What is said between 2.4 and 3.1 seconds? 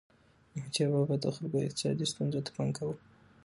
ته پام کاوه.